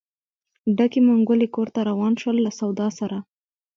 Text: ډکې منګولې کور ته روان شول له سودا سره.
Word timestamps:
ډکې 0.77 0.99
منګولې 1.07 1.47
کور 1.55 1.67
ته 1.75 1.79
روان 1.89 2.13
شول 2.21 2.37
له 2.45 2.51
سودا 2.59 2.87
سره. 2.99 3.17